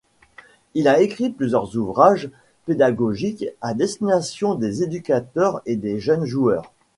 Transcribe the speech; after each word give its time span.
Il 0.73 0.87
a 0.87 0.99
écrit 0.99 1.29
plusieurs 1.29 1.77
ouvrages 1.77 2.31
pédagogiques 2.65 3.45
à 3.61 3.75
destination 3.75 4.55
des 4.55 4.81
éducateurs 4.81 5.61
et 5.67 5.75
des 5.75 5.99
jeunes 5.99 6.25
joueurs. 6.25 6.73